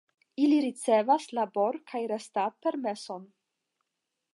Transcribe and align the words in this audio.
Ili 0.45 0.61
ricevas 0.65 1.27
labor- 1.39 1.79
kaj 1.93 2.03
restad-permeson. 2.13 3.31